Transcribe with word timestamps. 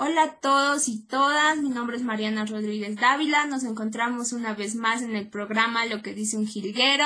Hola 0.00 0.22
a 0.22 0.34
todos 0.36 0.88
y 0.88 1.04
todas, 1.04 1.58
mi 1.58 1.70
nombre 1.70 1.96
es 1.96 2.04
Mariana 2.04 2.46
Rodríguez 2.46 2.94
Dávila, 2.94 3.46
nos 3.46 3.64
encontramos 3.64 4.32
una 4.32 4.54
vez 4.54 4.76
más 4.76 5.02
en 5.02 5.16
el 5.16 5.28
programa 5.28 5.86
Lo 5.86 6.02
que 6.02 6.14
dice 6.14 6.36
un 6.36 6.46
jilguero. 6.46 7.04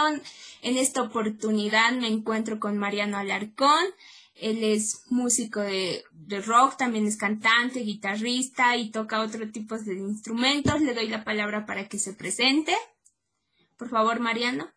En 0.61 0.77
esta 0.77 1.01
oportunidad 1.01 1.93
me 1.93 2.09
encuentro 2.09 2.61
con 2.61 2.77
Mariano 2.77 3.17
Alarcón, 3.17 3.83
él 4.35 4.63
es 4.63 5.07
músico 5.09 5.61
de, 5.61 6.05
rock, 6.45 6.77
también 6.77 7.07
es 7.07 7.17
cantante, 7.17 7.81
guitarrista 7.81 8.77
y 8.77 8.91
toca 8.91 9.23
otro 9.23 9.51
tipo 9.51 9.79
de 9.79 9.95
instrumentos. 9.95 10.83
Le 10.83 10.93
doy 10.93 11.09
la 11.09 11.25
palabra 11.25 11.65
para 11.65 11.89
que 11.89 11.99
se 11.99 12.13
presente. 12.13 12.75
Por 13.79 13.89
favor, 13.89 14.21
Mariano. 14.21 14.69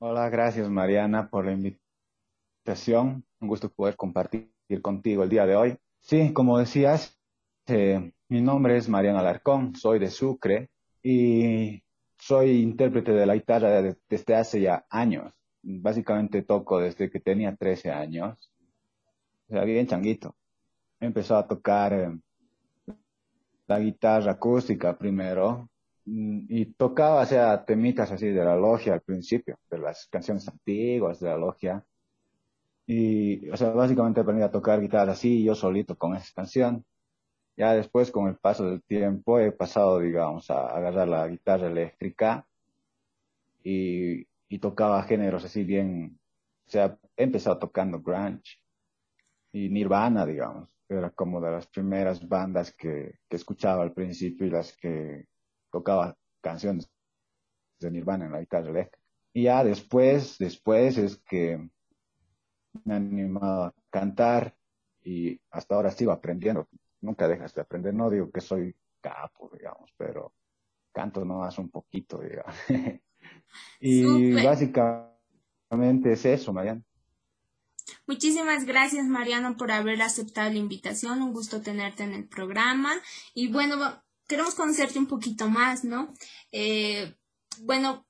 Hola, 0.00 0.28
gracias 0.30 0.68
Mariana 0.68 1.28
por 1.30 1.44
la 1.44 1.52
invitación. 1.52 3.24
Un 3.38 3.46
gusto 3.46 3.68
poder 3.68 3.94
compartir 3.94 4.50
contigo 4.82 5.22
el 5.22 5.28
día 5.28 5.46
de 5.46 5.54
hoy. 5.54 5.78
Sí, 6.04 6.34
como 6.34 6.58
decías, 6.58 7.18
eh, 7.66 8.12
mi 8.28 8.42
nombre 8.42 8.76
es 8.76 8.90
Mariano 8.90 9.20
Alarcón, 9.20 9.74
soy 9.74 9.98
de 9.98 10.10
Sucre 10.10 10.68
y 11.02 11.82
soy 12.18 12.60
intérprete 12.60 13.12
de 13.12 13.24
la 13.24 13.34
guitarra 13.34 13.80
desde 13.80 14.34
hace 14.34 14.60
ya 14.60 14.84
años. 14.90 15.32
Básicamente 15.62 16.42
toco 16.42 16.78
desde 16.78 17.10
que 17.10 17.20
tenía 17.20 17.56
13 17.56 17.90
años. 17.90 18.52
O 19.48 19.52
sea, 19.54 19.64
bien 19.64 19.86
changuito. 19.86 20.36
Empezó 21.00 21.36
a 21.38 21.48
tocar 21.48 21.94
eh, 21.94 22.18
la 23.66 23.80
guitarra 23.80 24.32
acústica 24.32 24.98
primero 24.98 25.70
mm, 26.04 26.46
y 26.50 26.66
tocaba, 26.74 27.22
o 27.22 27.26
sea, 27.26 27.64
temitas 27.64 28.12
así 28.12 28.28
de 28.28 28.44
la 28.44 28.56
logia 28.56 28.92
al 28.92 29.00
principio, 29.00 29.58
de 29.70 29.78
las 29.78 30.06
canciones 30.08 30.46
antiguas 30.48 31.18
de 31.20 31.28
la 31.30 31.38
logia. 31.38 31.82
Y, 32.86 33.48
o 33.50 33.56
sea, 33.56 33.70
básicamente 33.70 34.20
aprendí 34.20 34.42
a 34.42 34.50
tocar 34.50 34.80
guitarra 34.80 35.12
así, 35.12 35.44
yo 35.44 35.54
solito 35.54 35.96
con 35.96 36.14
esa 36.16 36.32
canción. 36.34 36.84
Ya 37.56 37.74
después, 37.74 38.10
con 38.10 38.28
el 38.28 38.36
paso 38.38 38.66
del 38.70 38.82
tiempo, 38.84 39.38
he 39.40 39.52
pasado, 39.52 40.00
digamos, 40.00 40.50
a 40.50 40.68
agarrar 40.76 41.08
la 41.08 41.28
guitarra 41.28 41.68
eléctrica 41.68 42.46
y, 43.62 44.26
y 44.48 44.58
tocaba 44.58 45.02
géneros 45.04 45.44
así 45.44 45.64
bien, 45.64 46.18
o 46.66 46.70
sea, 46.70 46.98
he 47.16 47.24
empezado 47.24 47.58
tocando 47.58 48.00
grunge 48.00 48.58
y 49.52 49.68
Nirvana, 49.70 50.26
digamos. 50.26 50.68
Era 50.88 51.10
como 51.10 51.40
de 51.40 51.50
las 51.50 51.66
primeras 51.66 52.28
bandas 52.28 52.72
que, 52.74 53.20
que 53.28 53.36
escuchaba 53.36 53.82
al 53.82 53.94
principio 53.94 54.46
y 54.46 54.50
las 54.50 54.76
que 54.76 55.26
tocaba 55.70 56.16
canciones 56.42 56.88
de 57.80 57.90
Nirvana 57.90 58.26
en 58.26 58.32
la 58.32 58.40
guitarra 58.40 58.70
eléctrica. 58.70 58.98
Y 59.32 59.44
ya 59.44 59.64
después, 59.64 60.38
después 60.38 60.98
es 60.98 61.18
que 61.18 61.68
me 62.84 62.94
he 62.94 62.96
animado 62.96 63.64
a 63.64 63.74
cantar 63.90 64.56
y 65.02 65.40
hasta 65.50 65.74
ahora 65.74 65.90
sigo 65.90 66.12
aprendiendo. 66.12 66.68
Nunca 67.00 67.28
dejas 67.28 67.54
de 67.54 67.60
aprender. 67.60 67.94
No 67.94 68.10
digo 68.10 68.30
que 68.30 68.40
soy 68.40 68.74
capo, 69.00 69.50
digamos, 69.52 69.90
pero 69.96 70.32
canto 70.92 71.24
nomás 71.24 71.58
un 71.58 71.70
poquito, 71.70 72.20
digamos. 72.20 72.54
y 73.80 74.32
básicamente 74.42 76.12
es 76.12 76.24
eso, 76.24 76.52
Mariano. 76.52 76.82
Muchísimas 78.06 78.64
gracias, 78.64 79.06
Mariano, 79.06 79.56
por 79.56 79.70
haber 79.70 80.00
aceptado 80.02 80.50
la 80.50 80.58
invitación. 80.58 81.22
Un 81.22 81.32
gusto 81.32 81.60
tenerte 81.60 82.02
en 82.02 82.14
el 82.14 82.26
programa. 82.26 82.92
Y 83.34 83.52
bueno, 83.52 83.76
queremos 84.26 84.54
conocerte 84.54 84.98
un 84.98 85.06
poquito 85.06 85.48
más, 85.48 85.84
¿no? 85.84 86.12
Eh, 86.52 87.14
bueno, 87.60 88.06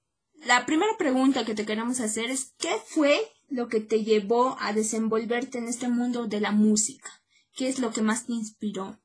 la 0.47 0.67
primera 0.67 0.93
pregunta 0.97 1.45
que 1.45 1.55
te 1.55 1.67
queremos 1.67 2.01
hacer 2.01 2.31
es, 2.31 2.55
¿qué 2.59 2.77
fue 2.87 3.21
lo 3.49 3.69
que 3.69 3.81
te 3.81 4.05
llevó 4.05 4.57
a 4.61 4.73
desenvolverte 4.73 5.59
en 5.59 5.65
este 5.65 5.89
mundo 5.89 6.27
de 6.27 6.41
la 6.41 6.53
música? 6.53 7.11
¿Qué 7.57 7.69
es 7.69 7.79
lo 7.79 7.91
que 7.91 8.03
más 8.03 8.27
te 8.27 8.33
inspiró? 8.33 8.99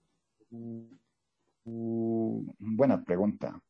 Uh, 0.52 2.46
buena 2.58 3.04
pregunta. 3.04 3.62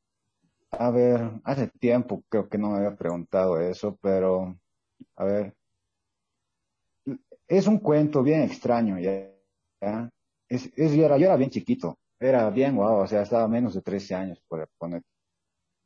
A 0.72 0.92
ver, 0.92 1.32
hace 1.44 1.68
tiempo 1.68 2.24
creo 2.30 2.48
que 2.48 2.58
no 2.58 2.72
me 2.72 2.78
había 2.78 2.96
preguntado 2.96 3.60
eso, 3.60 3.98
pero 4.02 4.58
a 5.16 5.26
ver, 5.26 5.56
es 7.48 7.68
un 7.68 7.80
cuento 7.80 8.22
bien 8.24 8.42
extraño, 8.44 9.00
¿ya? 9.00 9.30
Es, 10.48 10.72
es, 10.76 10.94
yo, 10.94 11.06
era, 11.06 11.36
bien 11.36 11.50
chiquito, 11.50 11.98
era 12.20 12.50
bien 12.50 12.76
guau, 12.76 13.02
o 13.02 13.08
sea, 13.08 13.24
estaba 13.24 13.48
menos 13.48 13.74
de 13.74 13.82
13 13.82 14.16
años, 14.16 14.44
por 14.48 14.68
poner, 14.78 15.02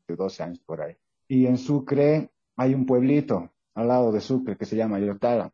de 0.07 0.15
12 0.15 0.43
años 0.43 0.59
por 0.59 0.81
ahí. 0.81 0.95
Y 1.27 1.45
en 1.45 1.57
Sucre 1.57 2.29
hay 2.57 2.73
un 2.73 2.85
pueblito 2.85 3.52
al 3.75 3.87
lado 3.87 4.11
de 4.11 4.21
Sucre 4.21 4.57
que 4.57 4.65
se 4.65 4.75
llama 4.75 4.99
Yotara. 4.99 5.51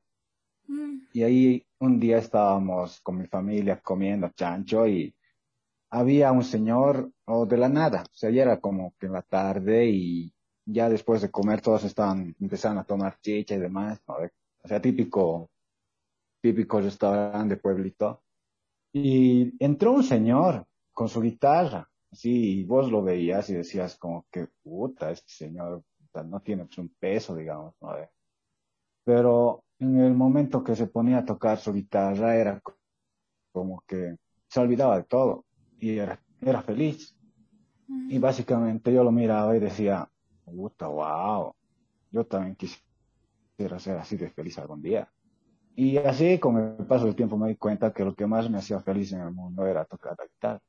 Mm. 0.68 1.00
Y 1.14 1.24
ahí 1.24 1.66
un 1.80 2.00
día 2.00 2.18
estábamos 2.18 3.00
con 3.02 3.18
mi 3.18 3.28
familia 3.28 3.80
comiendo 3.80 4.30
chancho 4.30 4.88
y 4.88 5.14
había 5.90 6.32
un 6.32 6.44
señor 6.44 7.12
o 7.26 7.46
de 7.46 7.58
la 7.58 7.70
nada, 7.70 8.04
o 8.04 8.14
sea, 8.16 8.30
ya 8.30 8.44
era 8.44 8.60
como 8.60 8.94
que 9.00 9.08
en 9.08 9.14
la 9.14 9.22
tarde 9.24 9.90
y 9.90 10.34
ya 10.66 10.90
después 10.90 11.22
de 11.22 11.32
comer 11.32 11.62
todos 11.62 11.84
estaban 11.84 12.36
empezando 12.40 12.82
a 12.82 12.86
tomar 12.86 13.20
chicha 13.22 13.56
y 13.56 13.60
demás, 13.60 14.00
o 14.06 14.68
sea, 14.68 14.82
típico, 14.82 15.50
típico 16.42 16.80
restaurante 16.80 17.56
de 17.56 17.62
pueblito. 17.62 18.22
Y 18.94 19.54
entró 19.64 19.94
un 19.94 20.04
señor 20.04 20.66
con 20.92 21.10
su 21.10 21.22
guitarra, 21.22 21.90
así, 22.12 22.60
y 22.60 22.64
vos 22.66 22.92
lo 22.92 23.04
veías 23.04 23.50
y 23.50 23.54
decías 23.54 23.98
como 23.98 24.26
que, 24.32 24.48
puta, 24.64 25.12
este 25.12 25.32
señor 25.32 25.84
no 26.26 26.40
tiene 26.42 26.66
pues, 26.66 26.78
un 26.78 26.90
peso, 27.00 27.36
digamos, 27.36 27.74
¿no? 27.82 27.90
Pero 29.04 29.64
en 29.80 30.00
el 30.00 30.14
momento 30.14 30.64
que 30.64 30.76
se 30.76 30.88
ponía 30.88 31.20
a 31.20 31.26
tocar 31.26 31.58
su 31.58 31.74
guitarra 31.74 32.36
era 32.36 32.62
como 33.52 33.84
que 33.88 34.18
se 34.48 34.60
olvidaba 34.60 34.98
de 34.98 35.04
todo 35.04 35.46
y 35.80 35.98
era, 35.98 36.22
era 36.42 36.62
feliz. 36.62 37.16
Y 37.88 38.20
básicamente 38.20 38.94
yo 38.94 39.04
lo 39.04 39.12
miraba 39.12 39.56
y 39.56 39.60
decía, 39.60 40.08
puta, 40.46 40.88
wow, 40.88 41.56
yo 42.12 42.26
también 42.26 42.56
quisiera 42.56 43.80
ser 43.80 43.98
así 43.98 44.16
de 44.18 44.30
feliz 44.30 44.58
algún 44.60 44.82
día. 44.82 45.12
Y 45.76 45.98
así 45.98 46.40
con 46.40 46.58
el 46.58 46.86
paso 46.86 47.06
del 47.06 47.16
tiempo 47.16 47.38
me 47.38 47.48
di 47.48 47.56
cuenta 47.56 47.94
que 47.94 48.04
lo 48.04 48.14
que 48.14 48.28
más 48.28 48.50
me 48.50 48.58
hacía 48.58 48.80
feliz 48.82 49.14
en 49.14 49.22
el 49.22 49.32
mundo 49.32 49.66
era 49.66 49.86
tocar 49.86 50.16
la 50.18 50.26
guitarra. 50.26 50.62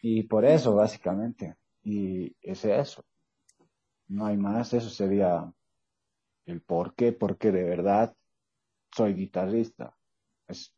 Y 0.00 0.22
por 0.24 0.44
eso, 0.44 0.74
básicamente, 0.74 1.56
y 1.82 2.34
es 2.40 2.64
eso. 2.64 3.04
No 4.08 4.26
hay 4.26 4.36
más, 4.36 4.72
eso 4.72 4.90
sería 4.90 5.52
el 6.46 6.60
por 6.60 6.94
qué, 6.94 7.12
porque 7.12 7.50
de 7.50 7.64
verdad 7.64 8.14
soy 8.94 9.14
guitarrista. 9.14 9.96
Es, 10.46 10.74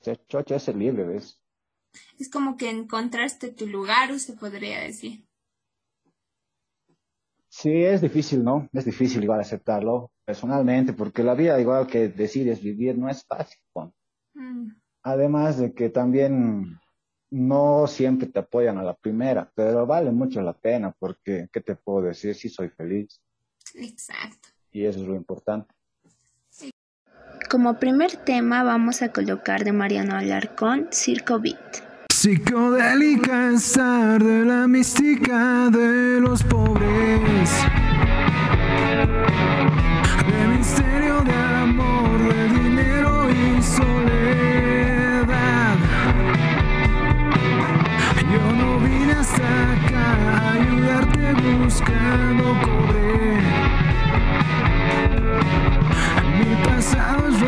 ser 0.00 0.24
chocho 0.26 0.54
es 0.54 0.62
ser 0.62 0.76
libre, 0.76 1.04
¿ves? 1.04 1.40
Es 2.18 2.30
como 2.30 2.56
que 2.56 2.70
encontraste 2.70 3.52
tu 3.52 3.66
lugar, 3.66 4.18
se 4.18 4.34
podría 4.34 4.80
decir. 4.80 5.24
Sí, 7.48 7.82
es 7.82 8.00
difícil, 8.00 8.44
¿no? 8.44 8.68
Es 8.72 8.84
difícil 8.84 9.22
igual 9.22 9.40
aceptarlo 9.40 10.12
personalmente, 10.24 10.92
porque 10.92 11.24
la 11.24 11.34
vida 11.34 11.60
igual 11.60 11.86
que 11.86 12.08
decides 12.08 12.62
vivir 12.62 12.96
no 12.98 13.08
es 13.08 13.24
fácil. 13.24 13.58
Mm. 14.34 14.68
Además 15.02 15.58
de 15.58 15.72
que 15.72 15.88
también 15.88 16.78
no 17.30 17.86
siempre 17.86 18.28
te 18.28 18.38
apoyan 18.38 18.78
a 18.78 18.82
la 18.82 18.94
primera, 18.94 19.50
pero 19.54 19.86
vale 19.86 20.10
mucho 20.10 20.40
la 20.40 20.52
pena 20.52 20.94
porque, 20.98 21.48
¿qué 21.52 21.60
te 21.60 21.76
puedo 21.76 22.02
decir? 22.02 22.34
Sí 22.34 22.48
soy 22.48 22.68
feliz. 22.68 23.20
Exacto. 23.74 24.48
Y 24.72 24.84
eso 24.84 25.00
es 25.00 25.06
lo 25.06 25.14
importante. 25.14 25.74
Como 27.50 27.78
primer 27.78 28.14
tema 28.16 28.62
vamos 28.62 29.00
a 29.00 29.10
colocar 29.10 29.64
de 29.64 29.72
Mariano 29.72 30.16
Alarcón 30.16 30.88
Circo 30.90 31.40
Beat. 31.40 31.82
Psicodélica 32.12 33.52
estar 33.52 34.22
de 34.22 34.44
la 34.44 34.66
mística 34.66 35.70
de 35.70 36.20
los 36.20 36.42
pobres. 36.44 37.50
De 40.26 40.48
misterio 40.48 41.20
de 41.22 41.32
amor, 41.32 42.17
buscando 51.78 52.44
correr. 52.62 53.42
Mi 56.38 56.54
pasado 56.64 57.28
es 57.28 57.40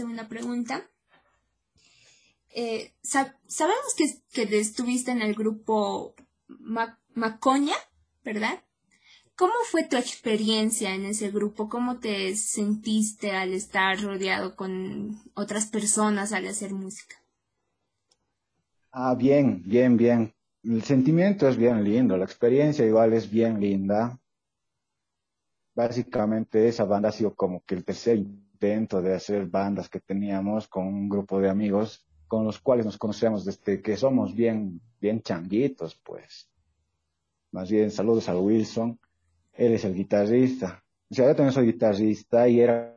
segunda 0.00 0.28
pregunta. 0.34 0.74
Eh, 2.62 2.92
sab- 3.02 3.36
sabemos 3.46 3.94
que, 3.96 4.06
que 4.32 4.58
estuviste 4.58 5.10
en 5.12 5.22
el 5.22 5.34
grupo 5.34 6.14
Ma- 6.48 6.98
Macoña, 7.14 7.76
¿verdad? 8.24 8.62
¿Cómo 9.36 9.54
fue 9.70 9.84
tu 9.84 9.96
experiencia 9.96 10.94
en 10.94 11.04
ese 11.06 11.30
grupo? 11.30 11.68
¿Cómo 11.68 12.00
te 12.00 12.36
sentiste 12.36 13.32
al 13.32 13.52
estar 13.54 14.00
rodeado 14.02 14.56
con 14.56 15.20
otras 15.34 15.66
personas 15.66 16.32
al 16.32 16.46
hacer 16.48 16.72
música? 16.74 17.16
Ah, 18.92 19.16
bien, 19.16 19.62
bien, 19.66 19.96
bien. 19.96 20.32
El 20.62 20.82
sentimiento 20.84 21.48
es 21.48 21.56
bien 21.56 21.82
lindo, 21.82 22.16
la 22.16 22.24
experiencia 22.24 22.86
igual 22.86 23.12
es 23.14 23.28
bien 23.28 23.58
linda. 23.60 24.16
Básicamente 25.74 26.68
esa 26.68 26.84
banda 26.84 27.08
ha 27.08 27.12
sido 27.12 27.34
como 27.34 27.64
que 27.64 27.74
el 27.74 27.84
tercer 27.84 28.24
intento 28.60 29.00
de 29.00 29.14
hacer 29.14 29.46
bandas 29.46 29.88
que 29.88 30.00
teníamos 30.00 30.68
con 30.68 30.86
un 30.86 31.08
grupo 31.08 31.40
de 31.40 31.48
amigos 31.48 32.06
con 32.28 32.44
los 32.44 32.60
cuales 32.60 32.84
nos 32.84 32.98
conocemos 32.98 33.44
desde 33.44 33.80
que 33.80 33.96
somos 33.96 34.34
bien, 34.34 34.80
bien 35.00 35.22
changuitos, 35.22 35.96
pues. 36.04 36.46
Más 37.52 37.70
bien, 37.70 37.90
saludos 37.90 38.28
a 38.28 38.38
Wilson. 38.38 39.00
Él 39.54 39.72
es 39.72 39.84
el 39.84 39.94
guitarrista. 39.94 40.84
O 41.10 41.14
sea, 41.14 41.28
yo 41.28 41.34
también 41.34 41.52
soy 41.52 41.66
guitarrista 41.66 42.46
y 42.48 42.60
era 42.60 42.96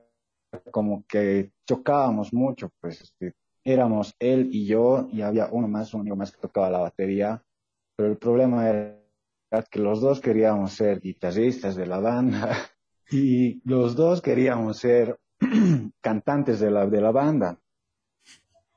como 0.69 1.05
que 1.07 1.51
chocábamos 1.65 2.33
mucho, 2.33 2.69
pues, 2.81 3.01
este, 3.01 3.33
éramos 3.63 4.13
él 4.19 4.49
y 4.51 4.65
yo 4.65 5.07
y 5.11 5.21
había 5.21 5.47
uno 5.49 5.67
más, 5.69 5.93
un 5.93 6.01
amigo 6.01 6.17
más 6.17 6.31
que 6.31 6.41
tocaba 6.41 6.69
la 6.69 6.79
batería, 6.79 7.41
pero 7.95 8.09
el 8.09 8.17
problema 8.17 8.69
era 8.69 8.99
que 9.71 9.79
los 9.79 10.01
dos 10.01 10.19
queríamos 10.19 10.73
ser 10.73 10.99
guitarristas 10.99 11.75
de 11.75 11.87
la 11.87 11.99
banda 11.99 12.55
y 13.09 13.61
los 13.67 13.95
dos 13.95 14.21
queríamos 14.21 14.77
ser 14.77 15.17
cantantes 16.01 16.59
de 16.59 16.71
la, 16.71 16.85
de 16.87 17.01
la 17.01 17.11
banda. 17.11 17.59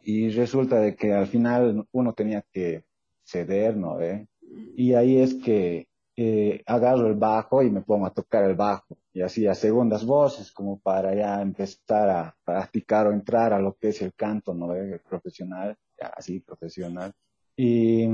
Y 0.03 0.31
resulta 0.31 0.81
de 0.81 0.95
que 0.95 1.13
al 1.13 1.27
final 1.27 1.87
uno 1.93 2.13
tenía 2.13 2.43
que 2.53 2.85
ceder, 3.25 3.77
¿no? 3.77 3.97
ve? 3.97 4.29
Y 4.77 4.95
ahí 4.95 5.19
es 5.19 5.35
que 5.35 5.89
eh, 6.17 6.63
agarro 6.65 7.09
el 7.09 7.15
bajo 7.15 7.63
y 7.63 7.71
me 7.71 7.83
pongo 7.83 8.07
a 8.07 8.15
tocar 8.15 8.45
el 8.45 8.55
bajo 8.55 8.97
y 9.13 9.21
así 9.21 9.47
a 9.47 9.55
segundas 9.55 10.07
voces 10.07 10.51
como 10.51 10.79
para 10.79 11.15
ya 11.15 11.43
empezar 11.43 12.09
a 12.09 12.37
practicar 12.45 13.07
o 13.07 13.13
entrar 13.13 13.53
a 13.53 13.59
lo 13.59 13.75
que 13.75 13.89
es 13.89 14.01
el 14.01 14.15
canto, 14.15 14.55
¿no? 14.55 14.69
ve? 14.69 15.01
Profesional, 15.09 15.77
así 16.17 16.41
profesional. 16.41 17.13
Y 17.57 18.09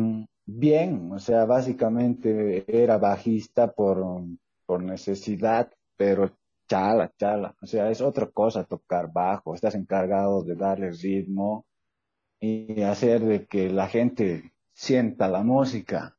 bien, 0.46 1.12
o 1.12 1.18
sea, 1.18 1.44
básicamente 1.44 2.64
era 2.66 2.98
bajista 2.98 3.72
por, 3.72 4.04
por 4.66 4.82
necesidad, 4.82 5.70
pero 5.96 6.30
chala, 6.72 7.12
chala. 7.18 7.54
O 7.60 7.66
sea, 7.66 7.90
es 7.90 8.00
otra 8.00 8.26
cosa 8.30 8.64
tocar 8.64 9.12
bajo. 9.12 9.54
Estás 9.54 9.74
encargado 9.74 10.42
de 10.42 10.54
darle 10.54 10.90
ritmo 10.90 11.66
y 12.40 12.80
hacer 12.82 13.20
de 13.20 13.46
que 13.46 13.68
la 13.70 13.88
gente 13.88 14.52
sienta 14.72 15.28
la 15.28 15.42
música, 15.42 16.16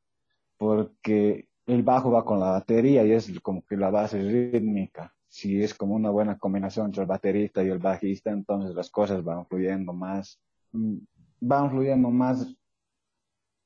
porque 0.57 1.47
el 1.65 1.81
bajo 1.81 2.11
va 2.11 2.23
con 2.23 2.39
la 2.39 2.51
batería 2.51 3.03
y 3.03 3.13
es 3.13 3.39
como 3.41 3.65
que 3.65 3.77
la 3.77 3.89
base 3.89 4.21
rítmica. 4.21 5.13
Si 5.27 5.61
es 5.63 5.73
como 5.73 5.95
una 5.95 6.11
buena 6.11 6.37
combinación 6.37 6.87
entre 6.87 7.01
el 7.01 7.07
baterista 7.07 7.63
y 7.63 7.69
el 7.69 7.79
bajista, 7.79 8.29
entonces 8.29 8.75
las 8.75 8.91
cosas 8.91 9.23
van 9.23 9.47
fluyendo 9.47 9.91
más, 9.91 10.39
mm, 10.71 10.97
van 11.41 11.71
fluyendo 11.71 12.11
más 12.11 12.47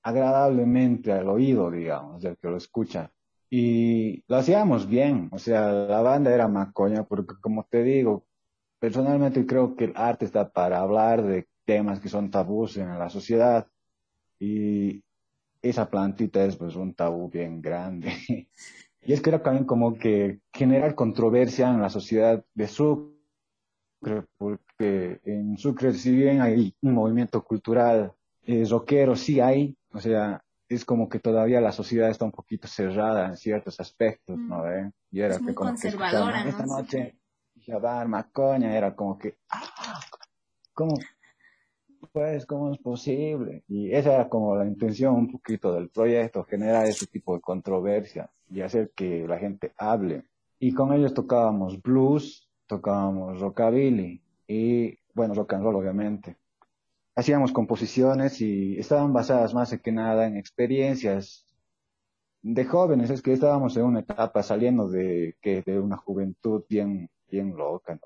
agradablemente 0.03 1.11
al 1.11 1.27
oído, 1.27 1.69
digamos, 1.69 2.21
del 2.21 2.37
que 2.37 2.47
lo 2.47 2.55
escucha. 2.55 3.11
Y 3.49 4.23
lo 4.27 4.37
hacíamos 4.37 4.87
bien, 4.87 5.29
o 5.31 5.39
sea, 5.39 5.71
la 5.71 6.01
banda 6.01 6.33
era 6.33 6.47
macoña, 6.47 7.03
porque 7.03 7.35
como 7.41 7.63
te 7.65 7.83
digo, 7.83 8.25
personalmente 8.79 9.45
creo 9.45 9.75
que 9.75 9.85
el 9.85 9.93
arte 9.95 10.25
está 10.25 10.51
para 10.51 10.79
hablar 10.79 11.23
de 11.23 11.47
temas 11.65 11.99
que 11.99 12.09
son 12.09 12.31
tabús 12.31 12.77
en 12.77 12.97
la 12.97 13.09
sociedad 13.09 13.67
y 14.39 15.03
esa 15.61 15.89
plantita 15.89 16.43
es 16.45 16.55
pues 16.57 16.75
un 16.75 16.93
tabú 16.93 17.29
bien 17.29 17.61
grande. 17.61 18.11
Y 19.01 19.13
es 19.13 19.21
que 19.21 19.29
era 19.29 19.41
como 19.65 19.97
que 19.97 20.41
generar 20.51 20.93
controversia 20.93 21.69
en 21.69 21.81
la 21.81 21.89
sociedad 21.89 22.43
de 22.53 22.67
Sucre, 22.67 23.15
porque 24.37 25.21
en 25.23 25.57
Sucre 25.57 25.93
si 25.93 26.13
bien 26.13 26.41
hay 26.41 26.75
un 26.81 26.93
movimiento 26.93 27.41
cultural 27.41 28.11
eh, 28.43 28.65
rockero, 28.69 29.15
sí 29.15 29.39
hay, 29.39 29.77
o 29.93 30.01
sea, 30.01 30.43
es 30.69 30.85
como 30.85 31.07
que 31.09 31.19
todavía 31.19 31.61
la 31.61 31.71
sociedad 31.71 32.09
está 32.09 32.25
un 32.25 32.31
poquito 32.31 32.67
cerrada 32.67 33.27
en 33.27 33.37
ciertos 33.37 33.79
aspectos, 33.79 34.37
¿no? 34.37 34.63
ve? 34.63 34.91
Y 35.11 35.21
era 35.21 35.35
Es 35.35 35.41
muy 35.41 35.51
que 35.51 35.55
como 35.55 35.69
que 35.69 35.71
conservadora, 35.73 36.39
escuchaban, 36.39 36.47
esta 36.47 36.65
¿no? 36.65 36.77
noche, 36.77 37.17
Jabar, 37.65 38.07
Macoña, 38.07 38.77
era 38.77 38.95
como 38.95 39.17
que, 39.17 39.37
ah, 39.49 39.99
¿cómo? 40.73 40.95
Pues, 42.11 42.45
¿cómo 42.45 42.71
es 42.71 42.79
posible? 42.79 43.63
Y 43.67 43.91
esa 43.91 44.13
era 44.13 44.29
como 44.29 44.55
la 44.55 44.65
intención 44.65 45.15
un 45.15 45.31
poquito 45.31 45.73
del 45.73 45.89
proyecto, 45.89 46.43
generar 46.43 46.85
ese 46.85 47.07
tipo 47.07 47.35
de 47.35 47.41
controversia 47.41 48.29
y 48.49 48.61
hacer 48.61 48.91
que 48.95 49.27
la 49.27 49.37
gente 49.37 49.73
hable. 49.77 50.25
Y 50.59 50.73
con 50.73 50.93
ellos 50.93 51.13
tocábamos 51.13 51.81
blues, 51.81 52.49
tocábamos 52.67 53.39
rockabilly 53.39 54.21
y, 54.47 54.97
bueno, 55.13 55.33
rock 55.33 55.53
and 55.53 55.63
roll 55.63 55.75
obviamente. 55.75 56.37
Hacíamos 57.17 57.51
composiciones 57.51 58.39
y 58.41 58.77
estaban 58.77 59.11
basadas 59.11 59.53
más 59.53 59.75
que 59.81 59.91
nada 59.91 60.27
en 60.27 60.37
experiencias 60.37 61.47
de 62.43 62.63
jóvenes, 62.63 63.09
es 63.09 63.23
que 63.23 63.33
estábamos 63.33 63.75
en 63.75 63.85
una 63.85 64.01
etapa 64.01 64.43
saliendo 64.43 64.87
de, 64.87 65.35
que, 65.41 65.63
de 65.63 65.79
una 65.79 65.97
juventud 65.97 66.63
bien, 66.69 67.09
bien 67.27 67.57
loca, 67.57 67.95
¿no? 67.95 68.01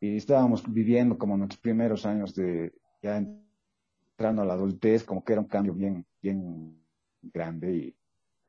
Y 0.00 0.16
estábamos 0.16 0.62
viviendo 0.72 1.18
como 1.18 1.36
nuestros 1.36 1.60
primeros 1.60 2.06
años 2.06 2.34
de, 2.36 2.72
ya 3.02 3.16
entrando 3.16 4.42
a 4.42 4.44
la 4.44 4.54
adultez, 4.54 5.02
como 5.02 5.24
que 5.24 5.32
era 5.32 5.42
un 5.42 5.48
cambio 5.48 5.74
bien, 5.74 6.06
bien 6.22 6.80
grande 7.20 7.74
y 7.74 7.96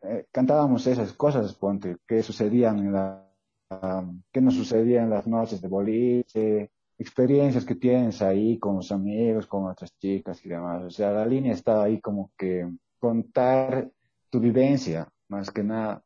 eh, 0.04 0.28
cantábamos 0.32 0.86
esas 0.86 1.12
cosas, 1.14 1.56
ponte, 1.56 1.98
que 2.08 2.22
sucedían 2.22 2.80
en 2.80 2.94
la, 2.94 3.28
um, 3.72 4.22
que 4.32 4.42
nos 4.42 4.54
sucedían 4.54 5.06
en 5.06 5.10
las 5.10 5.26
noches 5.26 5.60
de 5.60 5.68
boliche, 5.68 6.72
experiencias 6.98 7.66
que 7.66 7.76
tienes 7.76 8.22
ahí 8.22 8.58
con 8.60 8.76
los 8.78 8.92
amigos, 8.92 9.48
con 9.48 9.66
otras 9.66 9.96
chicas 9.98 10.44
y 10.46 10.50
demás. 10.50 10.84
O 10.84 10.90
sea, 10.90 11.12
la 11.12 11.26
línea 11.26 11.54
estaba 11.54 11.84
ahí 11.84 12.00
como 12.02 12.32
que 12.38 12.68
contar 13.00 13.90
tu 14.30 14.40
vivencia, 14.40 15.08
más 15.30 15.52
que 15.52 15.64
nada. 15.64 16.04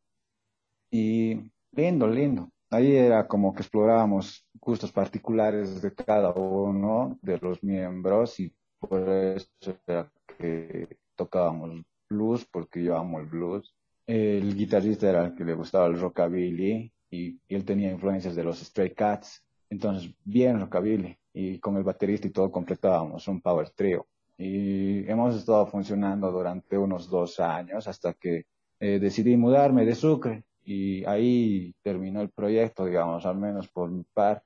Y 0.91 1.39
lindo, 1.71 2.07
lindo. 2.07 2.49
Ahí 2.69 2.95
era 2.95 3.27
como 3.27 3.53
que 3.53 3.61
explorábamos 3.61 4.45
gustos 4.53 4.91
particulares 4.91 5.81
de 5.81 5.93
cada 5.93 6.33
uno 6.33 7.17
de 7.21 7.37
los 7.39 7.63
miembros 7.63 8.39
y 8.39 8.53
por 8.79 9.09
eso 9.09 9.49
era 9.85 10.11
que 10.37 10.97
tocábamos 11.15 11.81
blues, 12.09 12.45
porque 12.45 12.83
yo 12.83 12.97
amo 12.97 13.19
el 13.19 13.27
blues. 13.27 13.73
El 14.07 14.55
guitarrista 14.55 15.09
era 15.09 15.25
el 15.25 15.35
que 15.35 15.45
le 15.45 15.53
gustaba 15.53 15.87
el 15.87 15.99
rockabilly 15.99 16.91
y, 17.09 17.39
y 17.47 17.55
él 17.55 17.65
tenía 17.65 17.91
influencias 17.91 18.35
de 18.35 18.43
los 18.43 18.59
Stray 18.59 18.93
Cats. 18.93 19.43
Entonces, 19.71 20.13
bien 20.25 20.59
rockabilly. 20.59 21.17
Y 21.33 21.59
con 21.59 21.77
el 21.77 21.83
baterista 21.83 22.27
y 22.27 22.31
todo 22.31 22.51
completábamos 22.51 23.27
un 23.27 23.41
power 23.41 23.69
trio. 23.69 24.05
Y 24.37 25.09
hemos 25.09 25.35
estado 25.35 25.65
funcionando 25.65 26.29
durante 26.31 26.77
unos 26.77 27.09
dos 27.09 27.39
años 27.39 27.87
hasta 27.87 28.13
que 28.13 28.45
eh, 28.79 28.99
decidí 28.99 29.37
mudarme 29.37 29.85
de 29.85 29.95
Sucre 29.95 30.43
y 30.63 31.05
ahí 31.05 31.73
terminó 31.83 32.21
el 32.21 32.29
proyecto, 32.31 32.85
digamos, 32.85 33.25
al 33.25 33.37
menos 33.37 33.69
por 33.69 33.89
mi 33.89 34.03
par. 34.13 34.43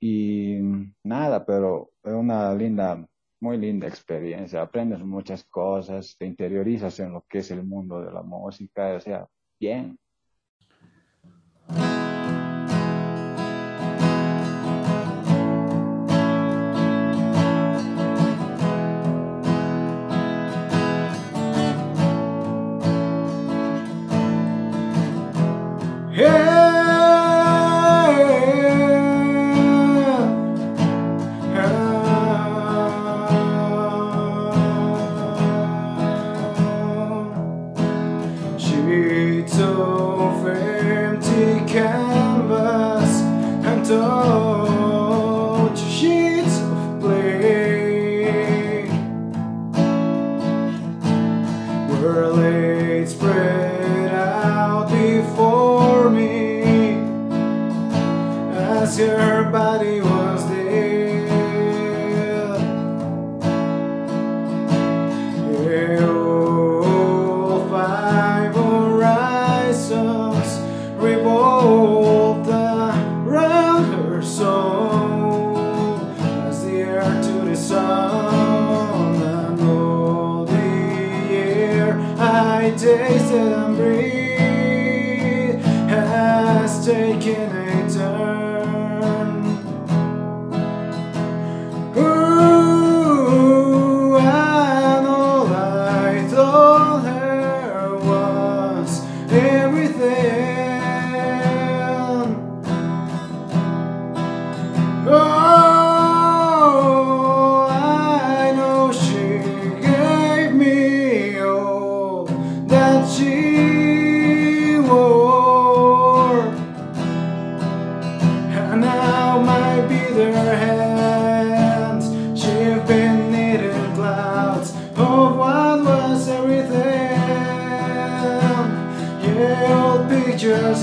Y 0.00 0.58
nada, 1.02 1.44
pero 1.44 1.90
es 2.04 2.12
una 2.12 2.54
linda, 2.54 3.04
muy 3.40 3.58
linda 3.58 3.88
experiencia. 3.88 4.62
Aprendes 4.62 5.00
muchas 5.00 5.42
cosas, 5.44 6.16
te 6.16 6.26
interiorizas 6.26 7.00
en 7.00 7.12
lo 7.12 7.24
que 7.28 7.38
es 7.38 7.50
el 7.50 7.64
mundo 7.64 8.00
de 8.00 8.12
la 8.12 8.22
música, 8.22 8.94
o 8.94 9.00
sea, 9.00 9.26
bien. 9.58 9.98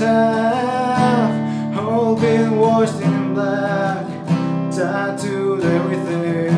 Have 0.00 1.78
All 1.78 2.14
been 2.16 2.58
washed 2.58 3.00
in 3.00 3.34
black 3.34 4.06
Tattooed 4.70 5.64
everything 5.64 6.56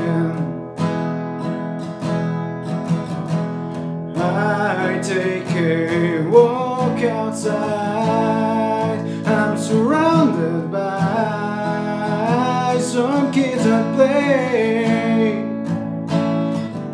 I 4.20 4.98
take 5.00 5.48
a 5.52 6.26
walk 6.28 7.00
outside. 7.02 8.98
I'm 9.26 9.56
surrounded 9.56 10.72
by 10.72 12.76
some 12.80 13.30
kids 13.30 13.64
at 13.64 13.94
play. 13.94 15.44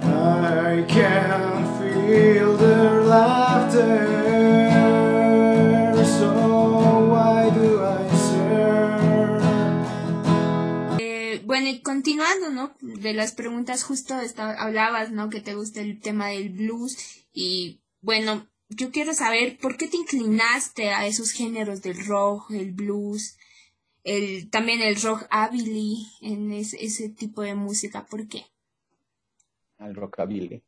I 0.02 0.84
can't 0.86 1.66
feel 1.78 2.43
bueno, 11.46 11.68
y 11.68 11.80
continuando, 11.80 12.50
¿no? 12.50 12.74
De 12.80 13.14
las 13.14 13.32
preguntas, 13.32 13.82
justo 13.82 14.14
hablabas, 14.36 15.12
¿no? 15.12 15.30
Que 15.30 15.40
te 15.40 15.54
gusta 15.54 15.80
el 15.80 16.00
tema 16.00 16.28
del 16.28 16.50
blues 16.50 16.96
y, 17.32 17.82
bueno, 18.00 18.48
yo 18.68 18.90
quiero 18.90 19.14
saber 19.14 19.58
por 19.58 19.76
qué 19.76 19.88
te 19.88 19.96
inclinaste 19.96 20.90
a 20.90 21.06
esos 21.06 21.30
géneros 21.30 21.82
del 21.82 22.04
rock, 22.06 22.50
el 22.50 22.72
blues, 22.72 23.36
el, 24.02 24.50
también 24.50 24.80
el 24.80 25.00
rock 25.00 25.26
en 26.20 26.52
ese, 26.52 26.84
ese 26.84 27.08
tipo 27.08 27.42
de 27.42 27.54
música, 27.54 28.06
¿por 28.06 28.26
qué? 28.28 28.46
al 29.78 29.94
rockabilly. 29.94 30.62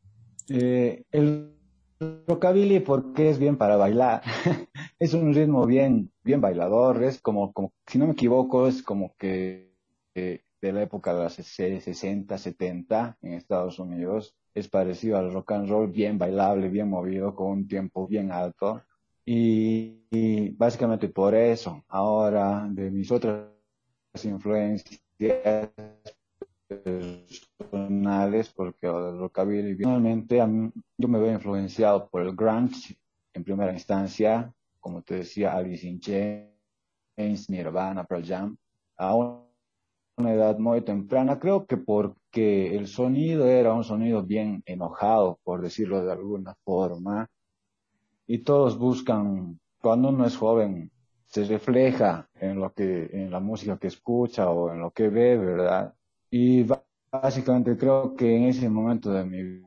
Eh, 0.49 1.03
el 1.11 1.55
rockabilly 2.01 2.81
porque 2.81 3.31
es 3.31 3.39
bien 3.39 3.57
para 3.57 3.77
bailar. 3.77 4.23
es 4.99 5.15
un 5.15 5.35
ritmo 5.35 5.67
bien, 5.67 6.13
bien 6.23 6.41
bailador. 6.41 7.03
Es 7.03 7.21
como, 7.21 7.53
como, 7.53 7.73
si 7.87 7.99
no 7.99 8.07
me 8.07 8.13
equivoco, 8.13 8.69
es 8.69 8.83
como 8.83 9.15
que 9.17 9.73
eh, 10.15 10.43
de 10.61 10.73
la 10.73 10.83
época 10.83 11.15
de 11.15 11.25
los 11.25 11.35
60, 11.35 12.39
70 12.39 13.17
en 13.23 13.35
Estados 13.35 13.79
Unidos. 13.79 14.35
Es 14.55 14.69
parecido 14.69 15.19
al 15.19 15.33
rock 15.33 15.53
and 15.53 15.69
roll, 15.69 15.89
bien 15.91 16.19
bailable, 16.19 16.69
bien 16.69 16.89
movido, 16.89 17.35
con 17.35 17.49
un 17.49 17.69
tiempo 17.69 18.07
bien 18.07 18.33
alto. 18.33 18.83
Y, 19.25 20.05
y 20.11 20.51
básicamente 20.51 21.09
por 21.09 21.35
eso, 21.35 21.85
ahora 21.89 22.67
de 22.71 22.91
mis 22.91 23.11
otras 23.11 23.49
influencias 24.25 25.01
personales, 26.69 28.53
porque 28.55 28.87
el 28.87 29.19
rockabilly, 29.19 29.77
normalmente 29.79 30.41
a 30.41 30.47
mí- 30.47 30.73
yo 30.97 31.09
me 31.09 31.19
veo 31.19 31.33
influenciado 31.33 32.09
por 32.09 32.23
el 32.23 32.35
grunge 32.35 32.97
en 33.35 33.45
primera 33.45 33.73
instancia, 33.73 34.53
como 34.81 35.03
te 35.03 35.17
decía, 35.17 35.53
Alice 35.53 35.87
in 35.87 36.01
Chains, 36.01 37.51
Nirvana, 37.51 38.05
Pearl 38.05 38.25
Jam, 38.25 38.57
a 38.97 39.15
una 40.17 40.33
edad 40.33 40.59
muy 40.59 40.81
temprana, 40.81 41.39
creo 41.39 41.67
que 41.67 41.77
porque 41.77 42.75
el 42.75 42.87
sonido 42.87 43.47
era 43.47 43.75
un 43.75 43.85
sonido 43.85 44.23
bien 44.23 44.63
enojado, 44.67 45.39
por 45.45 45.61
decirlo 45.61 46.05
de 46.05 46.13
alguna 46.13 46.55
forma, 46.65 47.29
y 48.27 48.39
todos 48.39 48.79
buscan, 48.79 49.61
cuando 49.81 50.09
uno 50.09 50.27
es 50.27 50.37
joven, 50.37 50.91
se 51.27 51.45
refleja 51.45 52.29
en 52.41 52.59
lo 52.61 52.73
que, 52.73 53.11
en 53.13 53.31
la 53.31 53.41
música 53.41 53.79
que 53.79 53.89
escucha 53.89 54.51
o 54.51 54.73
en 54.73 54.81
lo 54.81 54.91
que 54.91 55.09
ve, 55.09 55.37
¿verdad? 55.37 55.95
Y 56.31 56.67
básicamente 57.11 57.77
creo 57.77 58.15
que 58.17 58.37
en 58.37 58.45
ese 58.45 58.69
momento 58.69 59.13
de 59.13 59.25
mi 59.25 59.63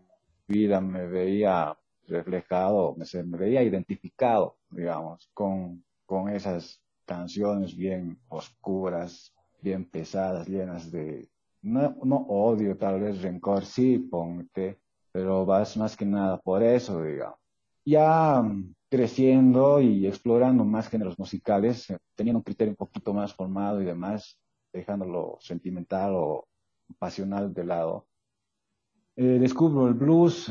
vida 0.48 0.82
me 0.82 1.06
veía 1.08 1.78
reflejado, 2.08 2.96
me, 2.96 3.06
me 3.24 3.38
veía 3.38 3.62
identificado, 3.62 4.58
digamos, 4.72 5.30
con, 5.34 5.84
con 6.06 6.30
esas 6.30 6.82
canciones 7.06 7.76
bien 7.76 8.20
oscuras, 8.30 9.34
bien 9.62 9.86
pesadas, 9.86 10.48
llenas 10.48 10.92
de, 10.92 11.30
no, 11.62 11.96
no 12.04 12.18
odio, 12.18 12.78
tal 12.78 13.02
vez 13.02 13.22
rencor, 13.22 13.66
sí, 13.66 13.98
ponte, 13.98 14.80
pero 15.12 15.46
vas 15.46 15.76
más 15.78 15.96
que 15.98 16.06
nada 16.06 16.38
por 16.40 16.64
eso, 16.64 17.04
digamos. 17.04 17.38
Ya 17.86 18.44
creciendo 18.90 19.80
y 19.82 20.08
explorando 20.08 20.64
más 20.66 20.88
géneros 20.90 21.18
musicales, 21.20 21.90
eh, 21.90 21.98
teniendo 22.16 22.40
un 22.40 22.44
criterio 22.44 22.72
un 22.72 22.78
poquito 22.78 23.14
más 23.14 23.34
formado 23.34 23.82
y 23.82 23.86
demás, 23.86 24.38
dejando 24.72 25.06
lo 25.06 25.38
sentimental 25.40 26.14
o 26.16 26.48
pasional 26.98 27.54
de 27.54 27.66
lado, 27.66 28.08
eh, 29.16 29.38
descubro 29.40 29.88
el 29.88 29.94
blues, 29.94 30.50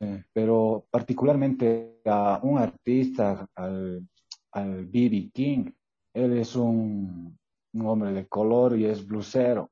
eh, 0.00 0.24
pero 0.32 0.86
particularmente 0.90 2.00
a 2.04 2.40
un 2.42 2.58
artista, 2.58 3.48
al, 3.54 4.06
al 4.52 4.86
B.B. 4.86 5.30
King. 5.32 5.70
Él 6.12 6.38
es 6.38 6.54
un, 6.54 7.36
un, 7.74 7.86
hombre 7.86 8.12
de 8.12 8.26
color 8.26 8.78
y 8.78 8.86
es 8.86 9.06
bluesero. 9.06 9.70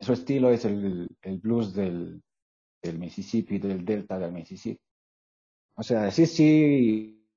Su 0.00 0.12
estilo 0.12 0.50
es 0.50 0.64
el, 0.64 1.08
el 1.22 1.38
blues 1.38 1.74
del, 1.74 2.22
del 2.82 2.98
Mississippi, 2.98 3.58
del 3.58 3.84
delta 3.84 4.18
del 4.18 4.32
Mississippi. 4.32 4.80
O 5.76 5.82
sea, 5.82 6.10
sí, 6.10 6.26
sí, 6.26 7.28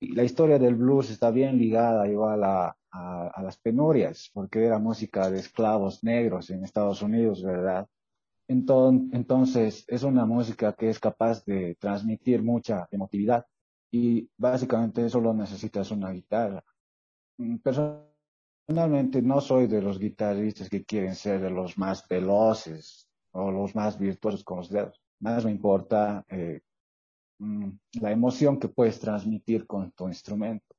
la 0.00 0.24
historia 0.24 0.58
del 0.58 0.74
blues 0.74 1.10
está 1.10 1.30
bien 1.30 1.58
ligada 1.58 2.06
igual 2.08 2.44
a, 2.44 2.76
a, 2.90 3.28
a, 3.28 3.42
las 3.42 3.56
penurias, 3.58 4.30
porque 4.34 4.64
era 4.64 4.78
música 4.78 5.30
de 5.30 5.38
esclavos 5.38 6.04
negros 6.04 6.50
en 6.50 6.64
Estados 6.64 7.00
Unidos, 7.00 7.42
¿verdad? 7.42 7.88
Entonces, 8.48 9.84
es 9.88 10.02
una 10.02 10.26
música 10.26 10.74
que 10.74 10.90
es 10.90 10.98
capaz 10.98 11.44
de 11.44 11.76
transmitir 11.76 12.42
mucha 12.42 12.86
emotividad 12.90 13.46
y 13.90 14.28
básicamente 14.36 15.08
solo 15.08 15.32
necesitas 15.32 15.90
una 15.90 16.10
guitarra. 16.10 16.62
Mm, 17.38 17.56
personalmente 18.66 19.20
no 19.22 19.40
soy 19.40 19.66
de 19.66 19.82
los 19.82 19.98
guitarristas 19.98 20.68
que 20.68 20.84
quieren 20.84 21.14
ser 21.14 21.40
de 21.40 21.50
los 21.50 21.76
más 21.76 22.06
veloces 22.08 23.08
o 23.32 23.50
los 23.50 23.74
más 23.74 23.98
virtuosos 23.98 24.44
con 24.44 24.58
los 24.58 24.70
dedos. 24.70 25.00
Más 25.20 25.44
me 25.44 25.50
importa 25.50 26.24
eh, 26.28 26.60
mm, 27.38 27.70
la 28.00 28.12
emoción 28.12 28.58
que 28.58 28.68
puedes 28.68 29.00
transmitir 29.00 29.66
con 29.66 29.90
tu 29.92 30.08
instrumento. 30.08 30.74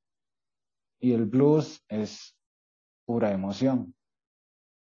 Y 1.00 1.12
el 1.12 1.26
blues 1.26 1.84
es 1.88 2.36
pura 3.04 3.32
emoción. 3.32 3.94